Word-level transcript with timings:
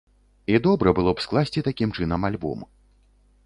І 0.53 0.61
добра 0.67 0.93
было 1.01 1.13
б 1.19 1.23
скласці 1.27 1.65
такім 1.69 1.95
чынам 1.99 2.21
альбом. 2.31 2.69